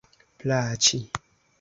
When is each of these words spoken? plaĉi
plaĉi 0.43 1.03